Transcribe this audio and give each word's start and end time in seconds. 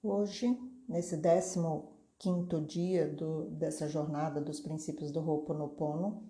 Hoje, 0.00 0.56
nesse 0.88 1.16
15 2.18 2.60
dia 2.68 3.12
do, 3.12 3.50
dessa 3.50 3.88
jornada 3.88 4.40
dos 4.40 4.60
princípios 4.60 5.10
do 5.10 5.18
Ho'oponopono, 5.18 6.22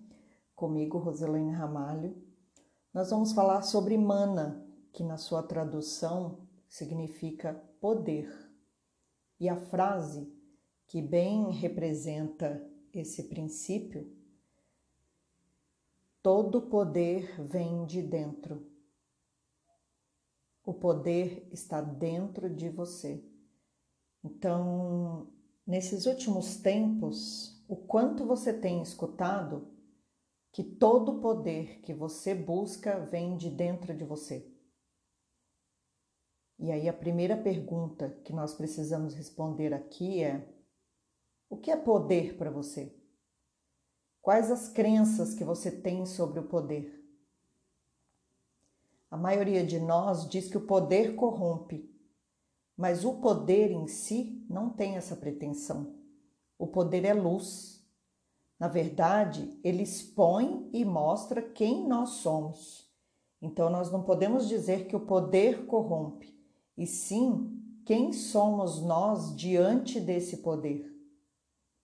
comigo, 0.55 0.97
Roselaine 0.97 1.51
Ramalho, 1.51 2.19
nós 2.91 3.11
vamos 3.11 3.31
falar 3.31 3.61
sobre 3.61 3.95
mana, 3.95 4.65
que 4.91 5.03
na 5.03 5.17
sua 5.17 5.43
tradução 5.43 6.47
significa 6.67 7.53
poder. 7.79 8.27
E 9.39 9.47
a 9.47 9.55
frase 9.55 10.33
que 10.87 10.99
bem 10.99 11.51
representa 11.51 12.67
esse 12.91 13.25
princípio, 13.25 14.11
todo 16.23 16.63
poder 16.63 17.39
vem 17.39 17.85
de 17.85 18.01
dentro. 18.01 18.65
O 20.65 20.73
poder 20.73 21.47
está 21.51 21.81
dentro 21.81 22.49
de 22.49 22.67
você. 22.67 23.28
Então, 24.23 25.31
nesses 25.65 26.05
últimos 26.05 26.57
tempos, 26.57 27.63
o 27.67 27.75
quanto 27.75 28.25
você 28.25 28.51
tem 28.51 28.81
escutado 28.81 29.67
que 30.51 30.63
todo 30.63 31.19
poder 31.19 31.79
que 31.81 31.93
você 31.93 32.33
busca 32.33 32.99
vem 32.99 33.37
de 33.37 33.49
dentro 33.49 33.95
de 33.95 34.03
você. 34.03 34.51
E 36.57 36.71
aí 36.71 36.89
a 36.89 36.93
primeira 36.93 37.37
pergunta 37.37 38.09
que 38.25 38.33
nós 38.33 38.53
precisamos 38.53 39.13
responder 39.13 39.73
aqui 39.73 40.21
é: 40.21 40.45
o 41.49 41.55
que 41.55 41.71
é 41.71 41.77
poder 41.77 42.35
para 42.35 42.51
você? 42.51 42.93
Quais 44.21 44.51
as 44.51 44.67
crenças 44.67 45.33
que 45.33 45.43
você 45.43 45.71
tem 45.71 46.05
sobre 46.05 46.39
o 46.39 46.47
poder? 46.47 46.99
A 49.09 49.17
maioria 49.17 49.65
de 49.65 49.79
nós 49.79 50.27
diz 50.29 50.49
que 50.49 50.57
o 50.57 50.67
poder 50.67 51.15
corrompe, 51.15 51.89
mas 52.79 53.03
o 53.03 53.15
poder 53.15 53.71
em 53.71 53.87
si 53.87 54.41
não 54.49 54.69
tem 54.69 54.95
essa 54.95 55.13
pretensão. 55.13 55.95
O 56.57 56.65
poder 56.65 57.03
é 57.03 57.13
luz. 57.13 57.85
Na 58.57 58.69
verdade, 58.69 59.59
ele 59.65 59.83
expõe 59.83 60.69
e 60.71 60.85
mostra 60.85 61.41
quem 61.41 61.85
nós 61.85 62.11
somos. 62.21 62.89
Então, 63.41 63.69
nós 63.69 63.91
não 63.91 64.01
podemos 64.01 64.47
dizer 64.47 64.87
que 64.87 64.95
o 64.95 65.01
poder 65.01 65.65
corrompe, 65.65 66.33
e 66.77 66.87
sim 66.87 67.61
quem 67.85 68.13
somos 68.13 68.81
nós 68.81 69.35
diante 69.35 69.99
desse 69.99 70.37
poder. 70.37 70.89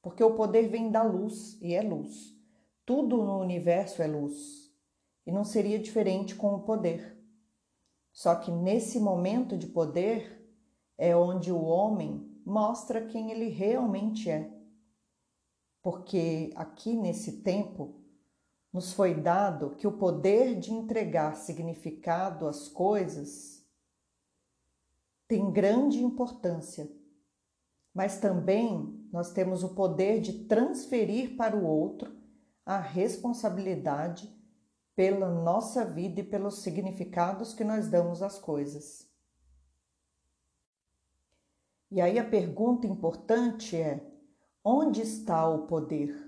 Porque 0.02 0.24
o 0.24 0.34
poder 0.34 0.70
vem 0.70 0.90
da 0.90 1.04
luz 1.04 1.62
e 1.62 1.74
é 1.74 1.82
luz. 1.82 2.34
Tudo 2.86 3.18
no 3.18 3.38
universo 3.42 4.02
é 4.02 4.08
luz. 4.08 4.72
E 5.28 5.32
não 5.32 5.44
seria 5.44 5.78
diferente 5.78 6.36
com 6.36 6.56
o 6.56 6.62
poder. 6.62 7.22
Só 8.14 8.34
que 8.36 8.50
nesse 8.50 8.98
momento 8.98 9.58
de 9.58 9.68
poder, 9.68 10.45
é 10.98 11.16
onde 11.16 11.52
o 11.52 11.62
homem 11.62 12.30
mostra 12.46 13.06
quem 13.06 13.32
ele 13.32 13.50
realmente 13.50 14.30
é. 14.30 14.52
Porque 15.82 16.52
aqui 16.56 16.94
nesse 16.94 17.42
tempo 17.42 18.02
nos 18.72 18.94
foi 18.94 19.14
dado 19.14 19.76
que 19.76 19.88
o 19.88 19.98
poder 19.98 20.60
de 20.60 20.72
entregar 20.72 21.36
significado 21.36 22.48
às 22.48 22.68
coisas 22.68 23.66
tem 25.28 25.52
grande 25.52 26.04
importância, 26.04 26.92
mas 27.94 28.20
também 28.20 29.08
nós 29.12 29.32
temos 29.32 29.64
o 29.64 29.74
poder 29.74 30.20
de 30.20 30.46
transferir 30.46 31.36
para 31.36 31.56
o 31.56 31.66
outro 31.66 32.16
a 32.66 32.78
responsabilidade 32.78 34.30
pela 34.96 35.30
nossa 35.30 35.86
vida 35.86 36.22
e 36.22 36.24
pelos 36.24 36.60
significados 36.60 37.54
que 37.54 37.64
nós 37.64 37.88
damos 37.88 38.22
às 38.22 38.38
coisas. 38.38 39.10
E 41.92 42.02
aí 42.02 42.18
a 42.20 42.28
pergunta 42.28 42.88
importante 42.88 43.76
é: 43.76 44.06
onde 44.64 45.02
está 45.02 45.48
o 45.48 45.68
poder? 45.68 46.26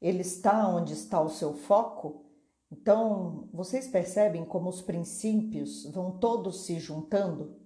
Ele 0.00 0.20
está 0.22 0.68
onde 0.68 0.92
está 0.92 1.20
o 1.20 1.28
seu 1.28 1.52
foco? 1.54 2.24
Então, 2.70 3.48
vocês 3.52 3.88
percebem 3.88 4.44
como 4.44 4.68
os 4.68 4.82
princípios 4.82 5.84
vão 5.86 6.18
todos 6.18 6.64
se 6.66 6.78
juntando? 6.78 7.56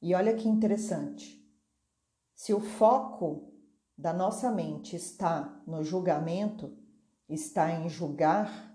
E 0.00 0.14
olha 0.14 0.34
que 0.34 0.48
interessante. 0.48 1.42
Se 2.34 2.54
o 2.54 2.60
foco 2.60 3.52
da 3.96 4.12
nossa 4.12 4.50
mente 4.50 4.96
está 4.96 5.62
no 5.66 5.84
julgamento, 5.84 6.76
está 7.28 7.70
em 7.70 7.88
julgar, 7.88 8.72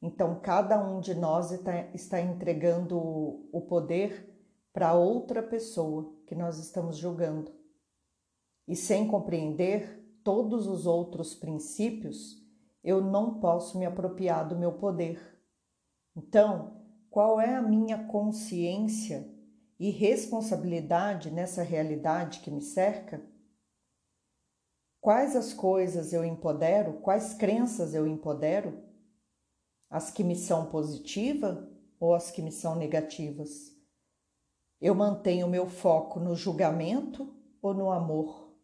então 0.00 0.40
cada 0.40 0.82
um 0.82 1.00
de 1.00 1.14
nós 1.14 1.50
está, 1.94 2.20
entregando 2.20 2.98
o 2.98 3.60
poder 3.68 4.35
para 4.76 4.92
outra 4.92 5.42
pessoa 5.42 6.14
que 6.26 6.34
nós 6.34 6.58
estamos 6.58 6.98
julgando. 6.98 7.50
E 8.68 8.76
sem 8.76 9.08
compreender 9.08 10.06
todos 10.22 10.66
os 10.66 10.84
outros 10.84 11.34
princípios, 11.34 12.46
eu 12.84 13.00
não 13.00 13.40
posso 13.40 13.78
me 13.78 13.86
apropriar 13.86 14.46
do 14.46 14.54
meu 14.54 14.74
poder. 14.74 15.18
Então, 16.14 16.84
qual 17.08 17.40
é 17.40 17.54
a 17.54 17.62
minha 17.62 18.06
consciência 18.06 19.26
e 19.80 19.88
responsabilidade 19.88 21.30
nessa 21.30 21.62
realidade 21.62 22.40
que 22.40 22.50
me 22.50 22.60
cerca? 22.60 23.26
Quais 25.00 25.34
as 25.34 25.54
coisas 25.54 26.12
eu 26.12 26.22
empodero? 26.22 27.00
Quais 27.00 27.32
crenças 27.32 27.94
eu 27.94 28.06
empodero? 28.06 28.84
As 29.88 30.10
que 30.10 30.22
me 30.22 30.36
são 30.36 30.66
positivas 30.66 31.66
ou 31.98 32.14
as 32.14 32.30
que 32.30 32.42
me 32.42 32.52
são 32.52 32.76
negativas? 32.76 33.74
Eu 34.80 34.94
mantenho 34.94 35.48
meu 35.48 35.66
foco 35.66 36.20
no 36.20 36.34
julgamento 36.34 37.34
ou 37.62 37.72
no 37.72 37.90
amor? 37.90 38.54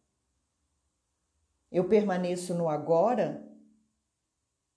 Eu 1.71 1.89
permaneço 1.89 2.53
no 2.53 2.69
agora, 2.69 3.49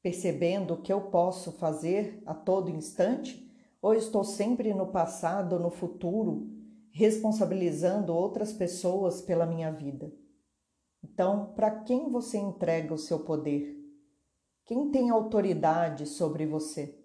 percebendo 0.03 0.75
o 0.75 0.83
que 0.83 0.91
eu 0.91 1.11
posso 1.11 1.53
fazer 1.53 2.23
a 2.25 2.35
todo 2.35 2.71
instante? 2.71 3.45
Ou 3.83 3.95
estou 3.95 4.25
sempre 4.25 4.73
no 4.73 4.87
passado 4.87 5.53
ou 5.55 5.61
no 5.61 5.71
futuro, 5.71 6.49
responsabilizando 6.91 8.15
outras 8.15 8.53
pessoas 8.53 9.21
pela 9.21 9.45
minha 9.45 9.71
vida? 9.71 10.11
Então, 11.05 11.53
para 11.55 11.83
quem 11.83 12.11
você 12.11 12.39
entrega 12.39 12.95
o 12.95 12.99
seu 12.99 13.21
poder? 13.21 13.77
Quem 14.65 14.91
tem 14.91 15.11
autoridade 15.11 16.07
sobre 16.07 16.47
você? 16.47 16.99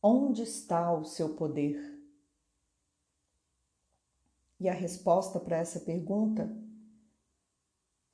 Onde 0.00 0.42
está 0.42 0.92
o 0.92 1.04
seu 1.04 1.34
poder? 1.34 1.98
E 4.60 4.68
a 4.68 4.72
resposta 4.72 5.40
para 5.40 5.56
essa 5.56 5.80
pergunta 5.80 6.56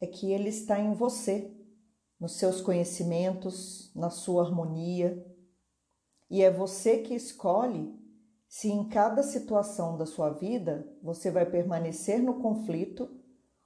é 0.00 0.06
que 0.06 0.32
ele 0.32 0.48
está 0.48 0.80
em 0.80 0.94
você, 0.94 1.54
nos 2.18 2.32
seus 2.36 2.62
conhecimentos, 2.62 3.94
na 3.94 4.08
sua 4.08 4.44
harmonia, 4.44 5.22
e 6.30 6.42
é 6.42 6.50
você 6.50 7.02
que 7.02 7.14
escolhe 7.14 7.94
se 8.48 8.70
em 8.70 8.88
cada 8.88 9.22
situação 9.22 9.98
da 9.98 10.06
sua 10.06 10.30
vida 10.30 10.90
você 11.02 11.30
vai 11.30 11.44
permanecer 11.44 12.18
no 12.18 12.40
conflito 12.40 13.10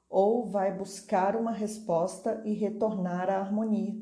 ou 0.08 0.44
vai 0.44 0.76
buscar 0.76 1.36
uma 1.36 1.52
resposta 1.52 2.42
e 2.44 2.52
retornar 2.52 3.30
à 3.30 3.38
harmonia. 3.38 3.94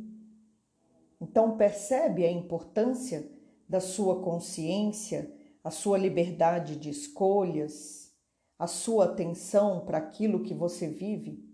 Então 1.21 1.59
percebe 1.59 2.25
a 2.25 2.31
importância 2.31 3.36
da 3.69 3.81
sua 3.81 4.23
consciência, 4.23 5.33
a 5.63 5.71
sua 5.71 5.99
liberdade 5.99 6.77
de 6.77 6.91
escolhas, 6.91 8.15
a 8.59 8.67
sua 8.67 9.07
atenção 9.07 9.85
para 9.85 9.99
aquilo 9.99 10.43
que 10.43 10.55
você 10.55 10.89
vive? 10.89 11.45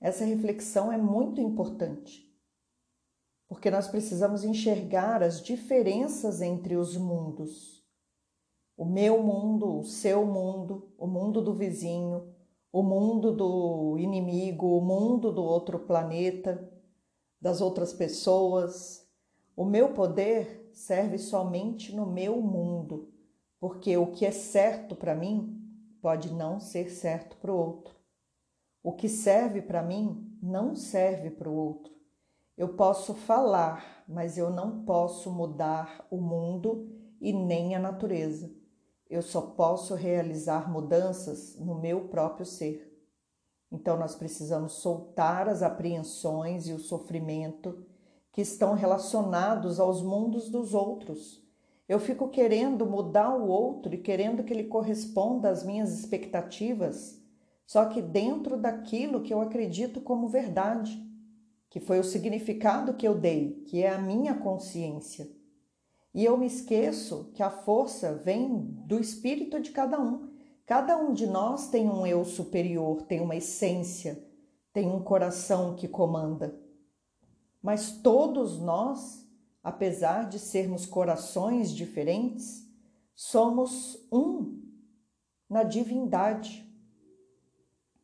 Essa 0.00 0.24
reflexão 0.24 0.90
é 0.90 0.96
muito 0.96 1.40
importante, 1.40 2.28
porque 3.48 3.70
nós 3.70 3.86
precisamos 3.86 4.44
enxergar 4.44 5.22
as 5.22 5.42
diferenças 5.42 6.40
entre 6.40 6.76
os 6.76 6.96
mundos. 6.96 7.84
O 8.76 8.84
meu 8.84 9.22
mundo, 9.22 9.78
o 9.78 9.84
seu 9.84 10.24
mundo, 10.24 10.90
o 10.96 11.06
mundo 11.06 11.42
do 11.42 11.54
vizinho, 11.54 12.34
o 12.72 12.82
mundo 12.82 13.32
do 13.32 13.98
inimigo, 13.98 14.78
o 14.78 14.80
mundo 14.80 15.30
do 15.32 15.42
outro 15.42 15.78
planeta, 15.80 16.72
das 17.40 17.60
outras 17.60 17.92
pessoas. 17.92 19.06
O 19.56 19.64
meu 19.64 19.92
poder 19.92 20.59
serve 20.72 21.18
somente 21.18 21.94
no 21.94 22.06
meu 22.06 22.40
mundo, 22.40 23.12
porque 23.58 23.96
o 23.96 24.12
que 24.12 24.24
é 24.24 24.30
certo 24.30 24.94
para 24.94 25.14
mim 25.14 25.60
pode 26.00 26.32
não 26.32 26.58
ser 26.58 26.90
certo 26.90 27.36
para 27.36 27.52
o 27.52 27.56
outro. 27.56 27.94
O 28.82 28.92
que 28.92 29.08
serve 29.08 29.60
para 29.60 29.82
mim 29.82 30.36
não 30.42 30.74
serve 30.74 31.30
para 31.30 31.48
o 31.48 31.54
outro. 31.54 31.92
Eu 32.56 32.74
posso 32.74 33.14
falar, 33.14 34.04
mas 34.08 34.38
eu 34.38 34.50
não 34.50 34.84
posso 34.84 35.30
mudar 35.30 36.06
o 36.10 36.18
mundo 36.18 36.88
e 37.20 37.32
nem 37.32 37.74
a 37.74 37.78
natureza. 37.78 38.50
Eu 39.08 39.22
só 39.22 39.40
posso 39.40 39.94
realizar 39.94 40.70
mudanças 40.70 41.58
no 41.58 41.74
meu 41.74 42.08
próprio 42.08 42.46
ser. 42.46 42.90
Então, 43.72 43.98
nós 43.98 44.14
precisamos 44.14 44.74
soltar 44.74 45.48
as 45.48 45.62
apreensões 45.62 46.66
e 46.66 46.72
o 46.72 46.78
sofrimento 46.78 47.84
que 48.32 48.40
estão 48.40 48.74
relacionados 48.74 49.80
aos 49.80 50.02
mundos 50.02 50.48
dos 50.48 50.74
outros. 50.74 51.42
Eu 51.88 51.98
fico 51.98 52.28
querendo 52.28 52.86
mudar 52.86 53.34
o 53.34 53.48
outro 53.48 53.94
e 53.94 53.98
querendo 53.98 54.44
que 54.44 54.52
ele 54.52 54.64
corresponda 54.64 55.48
às 55.48 55.64
minhas 55.64 55.92
expectativas, 55.98 57.20
só 57.66 57.86
que 57.86 58.00
dentro 58.00 58.56
daquilo 58.56 59.22
que 59.22 59.34
eu 59.34 59.40
acredito 59.40 60.00
como 60.00 60.28
verdade, 60.28 61.00
que 61.68 61.80
foi 61.80 61.98
o 61.98 62.04
significado 62.04 62.94
que 62.94 63.06
eu 63.06 63.14
dei, 63.14 63.64
que 63.66 63.82
é 63.82 63.90
a 63.90 63.98
minha 63.98 64.34
consciência. 64.34 65.28
E 66.12 66.24
eu 66.24 66.36
me 66.36 66.46
esqueço 66.46 67.30
que 67.34 67.42
a 67.42 67.50
força 67.50 68.14
vem 68.14 68.56
do 68.86 68.98
espírito 68.98 69.60
de 69.60 69.70
cada 69.70 70.00
um. 70.00 70.30
Cada 70.66 70.96
um 70.96 71.12
de 71.12 71.26
nós 71.26 71.68
tem 71.68 71.88
um 71.88 72.06
eu 72.06 72.24
superior, 72.24 73.02
tem 73.02 73.20
uma 73.20 73.36
essência, 73.36 74.24
tem 74.72 74.88
um 74.88 75.02
coração 75.02 75.74
que 75.74 75.88
comanda. 75.88 76.56
Mas 77.62 77.92
todos 77.92 78.58
nós 78.58 79.20
apesar 79.62 80.28
de 80.28 80.38
sermos 80.38 80.86
corações 80.86 81.72
diferentes, 81.72 82.66
somos 83.14 84.06
um 84.10 84.58
na 85.48 85.62
divindade. 85.62 86.66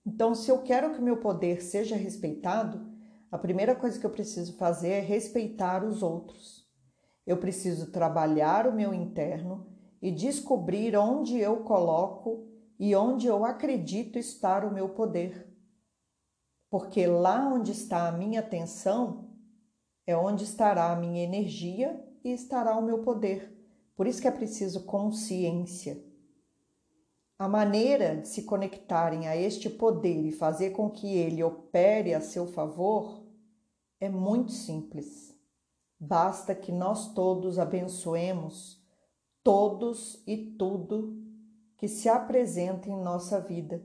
Então, 0.04 0.34
se 0.34 0.50
eu 0.50 0.62
quero 0.62 0.92
que 0.92 1.00
o 1.00 1.04
meu 1.04 1.16
poder 1.16 1.62
seja 1.62 1.96
respeitado, 1.96 2.86
a 3.30 3.38
primeira 3.38 3.74
coisa 3.74 3.98
que 3.98 4.06
eu 4.06 4.10
preciso 4.10 4.56
fazer 4.56 4.90
é 4.90 5.00
respeitar 5.00 5.84
os 5.84 6.02
outros. 6.02 6.66
Eu 7.26 7.38
preciso 7.38 7.90
trabalhar 7.90 8.66
o 8.68 8.74
meu 8.74 8.94
interno 8.94 9.66
e 10.00 10.12
descobrir 10.12 10.96
onde 10.96 11.38
eu 11.38 11.64
coloco 11.64 12.46
e 12.78 12.94
onde 12.94 13.26
eu 13.26 13.44
acredito 13.44 14.18
estar 14.18 14.64
o 14.64 14.72
meu 14.72 14.90
poder. 14.90 15.52
Porque 16.70 17.06
lá 17.06 17.48
onde 17.48 17.72
está 17.72 18.06
a 18.06 18.12
minha 18.12 18.40
atenção, 18.40 19.35
é 20.06 20.16
onde 20.16 20.44
estará 20.44 20.92
a 20.92 20.96
minha 20.96 21.22
energia 21.22 22.00
e 22.22 22.32
estará 22.32 22.76
o 22.76 22.82
meu 22.82 22.98
poder. 22.98 23.52
Por 23.96 24.06
isso 24.06 24.20
que 24.20 24.28
é 24.28 24.30
preciso 24.30 24.84
consciência. 24.84 26.02
A 27.38 27.48
maneira 27.48 28.16
de 28.16 28.28
se 28.28 28.42
conectarem 28.42 29.26
a 29.28 29.36
este 29.36 29.68
poder 29.68 30.26
e 30.26 30.32
fazer 30.32 30.70
com 30.70 30.88
que 30.88 31.06
ele 31.06 31.42
opere 31.42 32.14
a 32.14 32.20
seu 32.20 32.46
favor 32.46 33.22
é 34.00 34.08
muito 34.08 34.52
simples. 34.52 35.34
Basta 35.98 36.54
que 36.54 36.70
nós 36.70 37.12
todos 37.12 37.58
abençoemos 37.58 38.84
todos 39.46 40.20
e 40.26 40.36
tudo 40.36 41.22
que 41.76 41.86
se 41.86 42.08
apresenta 42.08 42.90
em 42.90 43.00
nossa 43.00 43.40
vida. 43.40 43.80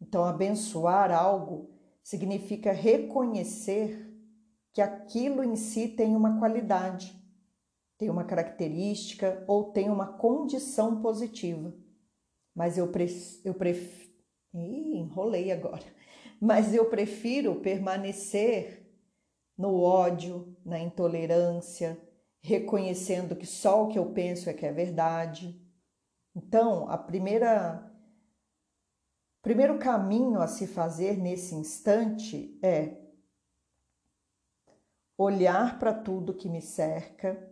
Então, 0.00 0.24
abençoar 0.24 1.12
algo 1.12 1.70
significa 2.02 2.72
reconhecer 2.72 4.11
que 4.72 4.80
aquilo 4.80 5.44
em 5.44 5.54
si 5.54 5.88
tem 5.88 6.16
uma 6.16 6.38
qualidade, 6.38 7.14
tem 7.98 8.08
uma 8.08 8.24
característica 8.24 9.44
ou 9.46 9.70
tem 9.72 9.90
uma 9.90 10.06
condição 10.06 11.00
positiva. 11.02 11.74
Mas 12.54 12.78
eu, 12.78 12.88
pre 12.88 13.06
eu 13.44 13.54
prefiro. 13.54 14.12
enrolei 14.52 15.52
agora. 15.52 15.84
Mas 16.40 16.74
eu 16.74 16.86
prefiro 16.90 17.60
permanecer 17.60 18.82
no 19.56 19.80
ódio, 19.80 20.56
na 20.64 20.78
intolerância, 20.80 22.00
reconhecendo 22.42 23.36
que 23.36 23.46
só 23.46 23.84
o 23.84 23.88
que 23.88 23.98
eu 23.98 24.12
penso 24.12 24.50
é 24.50 24.52
que 24.52 24.66
é 24.66 24.72
verdade. 24.72 25.60
Então, 26.34 26.88
a 26.90 26.98
primeira 26.98 27.88
primeiro 29.42 29.78
caminho 29.78 30.40
a 30.40 30.46
se 30.46 30.66
fazer 30.66 31.18
nesse 31.18 31.54
instante 31.54 32.58
é 32.62 33.01
olhar 35.16 35.78
para 35.78 35.92
tudo 35.92 36.34
que 36.34 36.48
me 36.48 36.60
cerca 36.60 37.50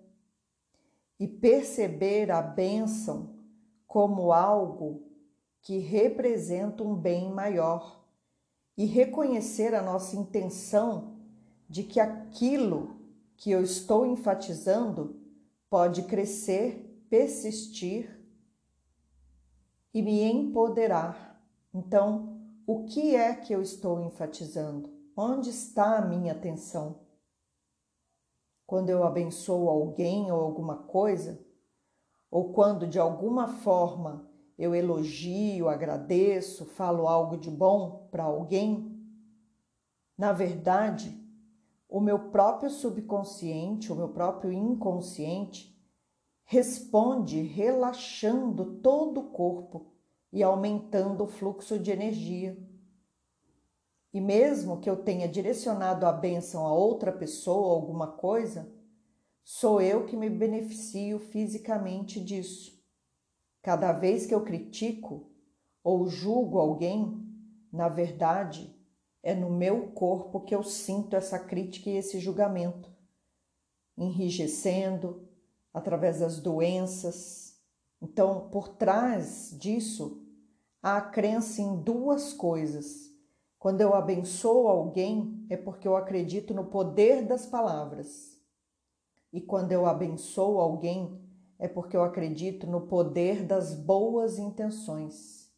e 1.18 1.28
perceber 1.28 2.30
a 2.30 2.40
bênção 2.40 3.34
como 3.86 4.32
algo 4.32 5.02
que 5.62 5.78
representa 5.78 6.82
um 6.82 6.94
bem 6.94 7.30
maior 7.30 8.02
e 8.76 8.86
reconhecer 8.86 9.74
a 9.74 9.82
nossa 9.82 10.16
intenção 10.16 11.16
de 11.68 11.82
que 11.82 12.00
aquilo 12.00 12.96
que 13.36 13.50
eu 13.50 13.62
estou 13.62 14.06
enfatizando 14.06 15.20
pode 15.68 16.02
crescer, 16.04 17.04
persistir 17.10 18.18
e 19.92 20.02
me 20.02 20.22
empoderar. 20.22 21.42
Então, 21.72 22.40
o 22.66 22.84
que 22.84 23.14
é 23.14 23.34
que 23.34 23.52
eu 23.52 23.60
estou 23.60 24.00
enfatizando? 24.00 24.90
Onde 25.16 25.50
está 25.50 25.98
a 25.98 26.06
minha 26.06 26.32
atenção? 26.32 27.00
Quando 28.70 28.88
eu 28.88 29.02
abençoo 29.02 29.68
alguém 29.68 30.30
ou 30.30 30.40
alguma 30.40 30.76
coisa, 30.76 31.44
ou 32.30 32.52
quando 32.52 32.86
de 32.86 33.00
alguma 33.00 33.48
forma 33.48 34.30
eu 34.56 34.72
elogio, 34.76 35.68
agradeço, 35.68 36.64
falo 36.64 37.08
algo 37.08 37.36
de 37.36 37.50
bom 37.50 38.06
para 38.12 38.22
alguém, 38.22 38.96
na 40.16 40.32
verdade, 40.32 41.20
o 41.88 41.98
meu 41.98 42.30
próprio 42.30 42.70
subconsciente, 42.70 43.92
o 43.92 43.96
meu 43.96 44.10
próprio 44.10 44.52
inconsciente 44.52 45.76
responde 46.44 47.42
relaxando 47.42 48.76
todo 48.76 49.18
o 49.18 49.30
corpo 49.30 49.90
e 50.32 50.44
aumentando 50.44 51.24
o 51.24 51.26
fluxo 51.26 51.76
de 51.76 51.90
energia. 51.90 52.56
E 54.12 54.20
mesmo 54.20 54.80
que 54.80 54.90
eu 54.90 54.96
tenha 54.96 55.28
direcionado 55.28 56.04
a 56.04 56.12
bênção 56.12 56.66
a 56.66 56.72
outra 56.72 57.12
pessoa, 57.12 57.74
alguma 57.74 58.08
coisa, 58.08 58.72
sou 59.44 59.80
eu 59.80 60.04
que 60.04 60.16
me 60.16 60.28
beneficio 60.28 61.18
fisicamente 61.20 62.18
disso. 62.20 62.80
Cada 63.62 63.92
vez 63.92 64.26
que 64.26 64.34
eu 64.34 64.42
critico 64.42 65.30
ou 65.82 66.08
julgo 66.08 66.58
alguém, 66.58 67.24
na 67.72 67.88
verdade, 67.88 68.74
é 69.22 69.34
no 69.34 69.50
meu 69.50 69.92
corpo 69.92 70.40
que 70.40 70.54
eu 70.54 70.62
sinto 70.62 71.14
essa 71.14 71.38
crítica 71.38 71.88
e 71.88 71.96
esse 71.96 72.18
julgamento, 72.18 72.90
enrijecendo 73.96 75.28
através 75.72 76.18
das 76.18 76.40
doenças. 76.40 77.60
Então, 78.02 78.48
por 78.50 78.68
trás 78.68 79.54
disso, 79.60 80.26
há 80.82 80.96
a 80.96 81.02
crença 81.02 81.60
em 81.62 81.76
duas 81.76 82.32
coisas 82.32 83.09
quando 83.60 83.82
eu 83.82 83.94
abençoo 83.94 84.66
alguém, 84.68 85.46
é 85.50 85.56
porque 85.56 85.86
eu 85.86 85.94
acredito 85.94 86.54
no 86.54 86.64
poder 86.64 87.26
das 87.26 87.44
palavras. 87.44 88.40
E 89.30 89.38
quando 89.38 89.70
eu 89.70 89.84
abençoo 89.84 90.58
alguém, 90.58 91.22
é 91.58 91.68
porque 91.68 91.94
eu 91.94 92.02
acredito 92.02 92.66
no 92.66 92.86
poder 92.86 93.44
das 93.44 93.74
boas 93.74 94.38
intenções. 94.38 95.52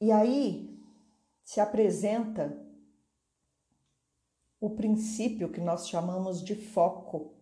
E 0.00 0.12
aí 0.12 0.80
se 1.42 1.58
apresenta 1.60 2.64
o 4.60 4.70
princípio 4.70 5.50
que 5.50 5.60
nós 5.60 5.88
chamamos 5.88 6.40
de 6.40 6.54
foco 6.54 7.34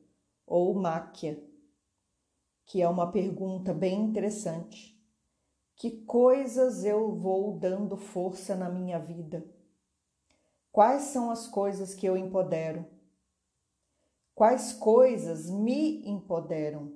ou 0.46 0.74
máquia, 0.74 1.38
que 2.64 2.80
é 2.80 2.88
uma 2.88 3.12
pergunta 3.12 3.74
bem 3.74 4.04
interessante. 4.04 4.95
Que 5.76 5.90
coisas 5.90 6.84
eu 6.86 7.14
vou 7.14 7.58
dando 7.58 7.98
força 7.98 8.56
na 8.56 8.70
minha 8.70 8.98
vida? 8.98 9.46
Quais 10.72 11.02
são 11.02 11.30
as 11.30 11.46
coisas 11.46 11.94
que 11.94 12.06
eu 12.06 12.16
empodero? 12.16 12.86
Quais 14.34 14.72
coisas 14.72 15.50
me 15.50 16.06
empoderam? 16.08 16.92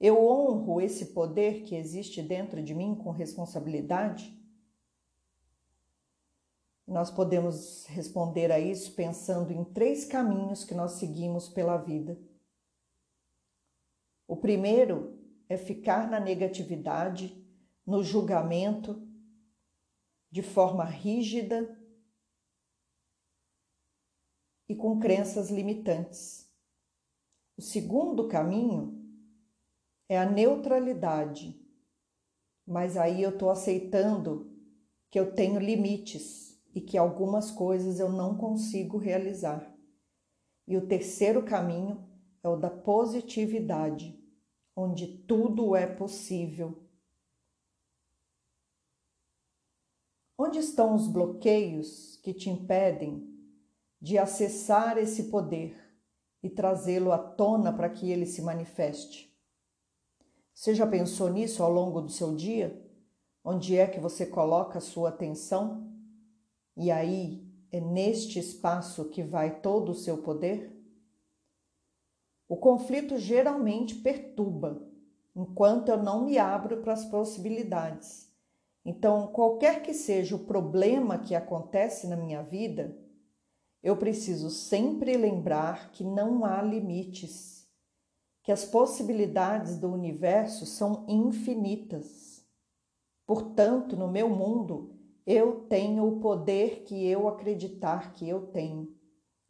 Eu 0.00 0.18
honro 0.18 0.80
esse 0.80 1.06
poder 1.06 1.62
que 1.62 1.76
existe 1.76 2.20
dentro 2.20 2.60
de 2.60 2.74
mim 2.74 2.96
com 2.96 3.10
responsabilidade? 3.10 4.36
Nós 6.86 7.10
podemos 7.10 7.86
responder 7.86 8.50
a 8.50 8.58
isso 8.58 8.92
pensando 8.92 9.52
em 9.52 9.64
três 9.64 10.04
caminhos 10.04 10.64
que 10.64 10.74
nós 10.74 10.92
seguimos 10.92 11.48
pela 11.48 11.76
vida. 11.76 12.18
O 14.26 14.36
primeiro 14.36 15.25
é 15.48 15.56
ficar 15.56 16.10
na 16.10 16.18
negatividade, 16.18 17.44
no 17.86 18.02
julgamento, 18.02 19.06
de 20.30 20.42
forma 20.42 20.84
rígida 20.84 21.80
e 24.68 24.74
com 24.74 24.98
crenças 24.98 25.50
limitantes. 25.50 26.50
O 27.56 27.62
segundo 27.62 28.28
caminho 28.28 29.02
é 30.08 30.18
a 30.18 30.28
neutralidade, 30.28 31.58
mas 32.66 32.96
aí 32.96 33.22
eu 33.22 33.30
estou 33.30 33.50
aceitando 33.50 34.52
que 35.10 35.18
eu 35.18 35.32
tenho 35.34 35.60
limites 35.60 36.60
e 36.74 36.80
que 36.80 36.98
algumas 36.98 37.50
coisas 37.50 38.00
eu 38.00 38.10
não 38.10 38.36
consigo 38.36 38.98
realizar. 38.98 39.72
E 40.66 40.76
o 40.76 40.86
terceiro 40.86 41.44
caminho 41.44 42.04
é 42.42 42.48
o 42.48 42.56
da 42.56 42.68
positividade 42.68 44.15
onde 44.76 45.06
tudo 45.06 45.74
é 45.74 45.86
possível. 45.86 46.86
Onde 50.38 50.58
estão 50.58 50.94
os 50.94 51.08
bloqueios 51.08 52.16
que 52.18 52.34
te 52.34 52.50
impedem 52.50 53.34
de 53.98 54.18
acessar 54.18 54.98
esse 54.98 55.30
poder 55.30 55.82
e 56.42 56.50
trazê-lo 56.50 57.10
à 57.10 57.18
tona 57.18 57.72
para 57.72 57.88
que 57.88 58.10
ele 58.10 58.26
se 58.26 58.42
manifeste. 58.42 59.34
Você 60.52 60.74
já 60.74 60.86
pensou 60.86 61.30
nisso 61.30 61.62
ao 61.62 61.72
longo 61.72 62.02
do 62.02 62.10
seu 62.10 62.34
dia? 62.34 62.84
Onde 63.42 63.76
é 63.76 63.86
que 63.86 63.98
você 63.98 64.26
coloca 64.26 64.78
a 64.78 64.82
sua 64.82 65.08
atenção? 65.08 65.90
E 66.76 66.90
aí 66.90 67.50
é 67.72 67.80
neste 67.80 68.38
espaço 68.38 69.08
que 69.08 69.22
vai 69.22 69.60
todo 69.60 69.92
o 69.92 69.94
seu 69.94 70.18
poder? 70.22 70.75
O 72.48 72.56
conflito 72.56 73.18
geralmente 73.18 73.96
perturba, 73.96 74.80
enquanto 75.34 75.88
eu 75.88 76.02
não 76.02 76.24
me 76.24 76.38
abro 76.38 76.78
para 76.78 76.92
as 76.92 77.04
possibilidades. 77.04 78.30
Então, 78.84 79.26
qualquer 79.26 79.82
que 79.82 79.92
seja 79.92 80.36
o 80.36 80.44
problema 80.44 81.18
que 81.18 81.34
acontece 81.34 82.06
na 82.06 82.16
minha 82.16 82.42
vida, 82.42 82.96
eu 83.82 83.96
preciso 83.96 84.48
sempre 84.48 85.16
lembrar 85.16 85.90
que 85.90 86.04
não 86.04 86.44
há 86.44 86.62
limites, 86.62 87.68
que 88.44 88.52
as 88.52 88.64
possibilidades 88.64 89.76
do 89.76 89.92
universo 89.92 90.64
são 90.64 91.04
infinitas. 91.08 92.46
Portanto, 93.26 93.96
no 93.96 94.08
meu 94.08 94.28
mundo, 94.30 94.94
eu 95.26 95.62
tenho 95.68 96.06
o 96.06 96.20
poder 96.20 96.84
que 96.84 97.06
eu 97.06 97.26
acreditar 97.26 98.12
que 98.12 98.28
eu 98.28 98.46
tenho, 98.46 98.94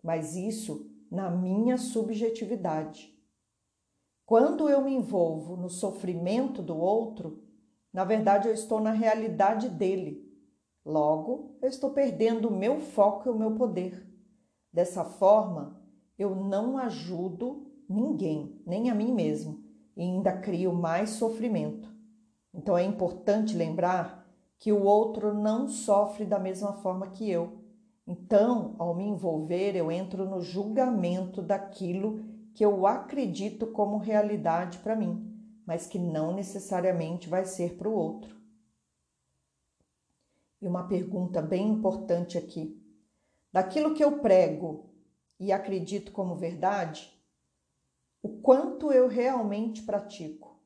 mas 0.03 0.35
isso 0.35 0.91
na 1.11 1.31
minha 1.31 1.79
subjetividade. 1.79 3.15
Quando 4.25 4.69
eu 4.69 4.83
me 4.83 4.93
envolvo 4.93 5.57
no 5.57 5.69
sofrimento 5.69 6.61
do 6.63 6.77
outro, 6.77 7.45
na 7.93 8.05
verdade 8.05 8.49
eu 8.49 8.55
estou 8.55 8.81
na 8.81 8.91
realidade 8.91 9.69
dele. 9.69 10.27
Logo, 10.85 11.57
eu 11.63 11.69
estou 11.69 11.91
perdendo 11.91 12.49
o 12.49 12.57
meu 12.57 12.81
foco 12.81 13.29
e 13.29 13.33
o 13.33 13.39
meu 13.39 13.55
poder. 13.55 14.07
Dessa 14.73 15.05
forma, 15.05 15.81
eu 16.19 16.35
não 16.35 16.77
ajudo 16.77 17.71
ninguém, 17.89 18.61
nem 18.67 18.91
a 18.91 18.95
mim 18.95 19.13
mesmo, 19.13 19.65
e 19.97 20.03
ainda 20.03 20.33
crio 20.33 20.73
mais 20.73 21.11
sofrimento. 21.11 21.89
Então 22.53 22.77
é 22.77 22.85
importante 22.85 23.57
lembrar 23.57 24.27
que 24.59 24.73
o 24.73 24.83
outro 24.83 25.35
não 25.35 25.69
sofre 25.69 26.25
da 26.25 26.39
mesma 26.39 26.73
forma 26.75 27.09
que 27.09 27.31
eu. 27.31 27.66
Então, 28.07 28.77
ao 28.79 28.95
me 28.95 29.05
envolver, 29.05 29.75
eu 29.75 29.91
entro 29.91 30.25
no 30.25 30.41
julgamento 30.41 31.43
daquilo 31.43 32.25
que 32.55 32.65
eu 32.65 32.87
acredito 32.87 33.67
como 33.67 33.99
realidade 33.99 34.79
para 34.79 34.95
mim, 34.95 35.61
mas 35.67 35.87
que 35.87 35.99
não 35.99 36.33
necessariamente 36.33 37.29
vai 37.29 37.45
ser 37.45 37.77
para 37.77 37.89
o 37.89 37.95
outro. 37.95 38.37
E 40.63 40.69
uma 40.69 40.87
pergunta 40.87 41.43
bem 41.43 41.69
importante 41.69 42.39
aqui: 42.39 42.81
daquilo 43.53 43.95
que 43.95 44.05
eu 44.05 44.21
prego 44.21 44.89
e 45.39 45.53
acredito 45.53 46.13
como 46.13 46.37
verdade, 46.37 47.13
o 48.23 48.41
quanto 48.41 48.93
eu 48.93 49.09
realmente 49.09 49.83
pratico? 49.83 50.57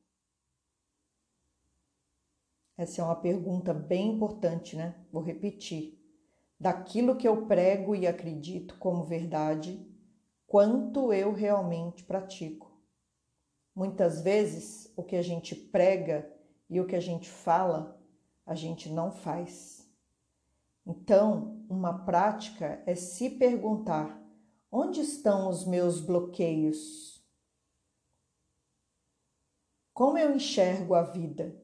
Essa 2.76 3.02
é 3.02 3.04
uma 3.04 3.16
pergunta 3.16 3.74
bem 3.74 4.14
importante, 4.14 4.76
né? 4.76 4.94
Vou 5.12 5.22
repetir. 5.22 5.99
Daquilo 6.60 7.16
que 7.16 7.26
eu 7.26 7.46
prego 7.46 7.96
e 7.96 8.06
acredito 8.06 8.76
como 8.78 9.02
verdade, 9.02 9.82
quanto 10.46 11.10
eu 11.10 11.32
realmente 11.32 12.04
pratico? 12.04 12.70
Muitas 13.74 14.20
vezes 14.20 14.92
o 14.94 15.02
que 15.02 15.16
a 15.16 15.22
gente 15.22 15.54
prega 15.54 16.30
e 16.68 16.78
o 16.78 16.86
que 16.86 16.94
a 16.94 17.00
gente 17.00 17.30
fala, 17.30 17.98
a 18.44 18.54
gente 18.54 18.90
não 18.90 19.10
faz. 19.10 19.90
Então, 20.86 21.64
uma 21.66 22.04
prática 22.04 22.82
é 22.84 22.94
se 22.94 23.30
perguntar: 23.30 24.22
onde 24.70 25.00
estão 25.00 25.48
os 25.48 25.66
meus 25.66 25.98
bloqueios? 25.98 27.24
Como 29.94 30.18
eu 30.18 30.34
enxergo 30.34 30.94
a 30.94 31.02
vida? 31.02 31.58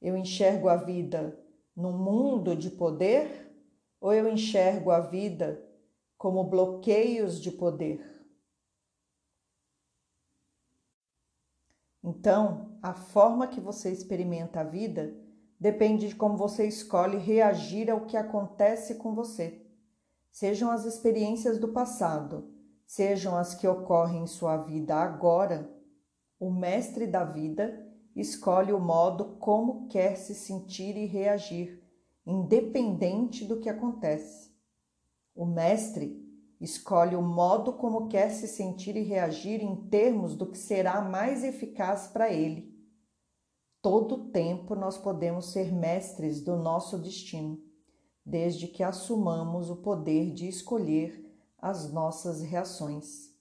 Eu 0.00 0.16
enxergo 0.16 0.70
a 0.70 0.76
vida 0.76 1.38
num 1.76 1.96
mundo 1.96 2.56
de 2.56 2.70
poder 2.70 3.41
ou 4.02 4.12
eu 4.12 4.28
enxergo 4.28 4.90
a 4.90 4.98
vida 4.98 5.64
como 6.18 6.42
bloqueios 6.42 7.40
de 7.40 7.52
poder? 7.52 8.04
Então, 12.02 12.76
a 12.82 12.92
forma 12.92 13.46
que 13.46 13.60
você 13.60 13.92
experimenta 13.92 14.60
a 14.60 14.64
vida 14.64 15.16
depende 15.58 16.08
de 16.08 16.16
como 16.16 16.36
você 16.36 16.66
escolhe 16.66 17.16
reagir 17.16 17.88
ao 17.88 18.04
que 18.04 18.16
acontece 18.16 18.96
com 18.96 19.14
você. 19.14 19.64
Sejam 20.32 20.72
as 20.72 20.84
experiências 20.84 21.58
do 21.58 21.68
passado, 21.68 22.52
sejam 22.84 23.36
as 23.36 23.54
que 23.54 23.68
ocorrem 23.68 24.24
em 24.24 24.26
sua 24.26 24.56
vida 24.56 24.96
agora, 24.96 25.70
o 26.40 26.50
mestre 26.50 27.06
da 27.06 27.22
vida 27.22 27.86
escolhe 28.16 28.72
o 28.72 28.80
modo 28.80 29.36
como 29.36 29.86
quer 29.86 30.16
se 30.16 30.34
sentir 30.34 30.96
e 30.96 31.06
reagir, 31.06 31.81
independente 32.26 33.44
do 33.44 33.58
que 33.58 33.68
acontece. 33.68 34.50
O 35.34 35.44
mestre 35.44 36.22
escolhe 36.60 37.16
o 37.16 37.22
modo 37.22 37.72
como 37.72 38.08
quer 38.08 38.30
se 38.30 38.46
sentir 38.46 38.96
e 38.96 39.02
reagir 39.02 39.60
em 39.62 39.74
termos 39.88 40.36
do 40.36 40.46
que 40.46 40.58
será 40.58 41.00
mais 41.00 41.42
eficaz 41.42 42.06
para 42.06 42.32
ele. 42.32 42.72
Todo 43.80 44.30
tempo 44.30 44.76
nós 44.76 44.96
podemos 44.96 45.52
ser 45.52 45.72
mestres 45.72 46.40
do 46.40 46.56
nosso 46.56 46.96
destino, 46.98 47.60
desde 48.24 48.68
que 48.68 48.82
assumamos 48.82 49.70
o 49.70 49.76
poder 49.76 50.32
de 50.32 50.46
escolher 50.46 51.28
as 51.58 51.92
nossas 51.92 52.42
reações. 52.42 53.32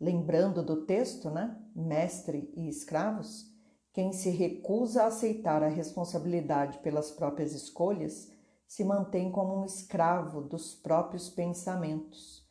Lembrando 0.00 0.64
do 0.64 0.84
texto, 0.84 1.30
né? 1.30 1.56
Mestre 1.74 2.52
e 2.56 2.68
escravos, 2.68 3.55
quem 3.96 4.12
se 4.12 4.28
recusa 4.28 5.04
a 5.04 5.06
aceitar 5.06 5.62
a 5.62 5.68
responsabilidade 5.68 6.80
pelas 6.80 7.10
próprias 7.10 7.54
escolhas 7.54 8.30
se 8.68 8.84
mantém 8.84 9.32
como 9.32 9.56
um 9.56 9.64
escravo 9.64 10.42
dos 10.42 10.74
próprios 10.74 11.30
pensamentos. 11.30 12.46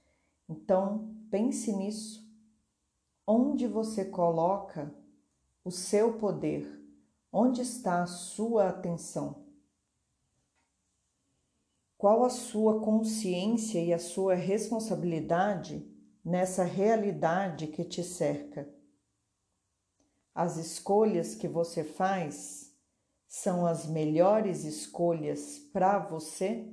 Então, 0.49 1.15
pense 1.29 1.71
nisso. 1.71 2.27
Onde 3.27 3.67
você 3.67 4.05
coloca 4.05 4.91
o 5.63 5.69
seu 5.69 6.13
poder? 6.13 6.67
Onde 7.31 7.61
está 7.61 8.01
a 8.01 8.07
sua 8.07 8.69
atenção? 8.69 9.45
Qual 11.95 12.23
a 12.23 12.29
sua 12.31 12.79
consciência 12.79 13.79
e 13.79 13.93
a 13.93 13.99
sua 13.99 14.33
responsabilidade 14.33 15.87
nessa 16.23 16.63
realidade 16.63 17.67
que 17.67 17.83
te 17.83 18.03
cerca? 18.03 18.67
As 20.35 20.57
escolhas 20.57 21.33
que 21.33 21.47
você 21.47 21.81
faz 21.81 22.77
são 23.25 23.65
as 23.65 23.85
melhores 23.85 24.65
escolhas 24.65 25.57
para 25.71 25.97
você 25.97 26.69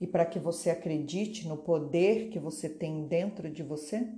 e 0.00 0.08
para 0.08 0.26
que 0.26 0.40
você 0.40 0.70
acredite 0.70 1.46
no 1.46 1.56
poder 1.56 2.30
que 2.30 2.40
você 2.40 2.68
tem 2.68 3.06
dentro 3.06 3.48
de 3.48 3.62
você? 3.62 4.12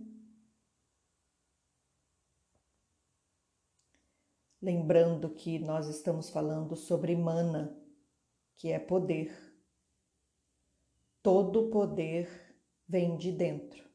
Lembrando 4.62 5.28
que 5.28 5.58
nós 5.58 5.86
estamos 5.86 6.30
falando 6.30 6.74
sobre 6.74 7.14
mana, 7.14 7.78
que 8.56 8.72
é 8.72 8.78
poder. 8.78 9.36
Todo 11.22 11.68
poder 11.68 12.56
vem 12.88 13.18
de 13.18 13.30
dentro. 13.32 13.85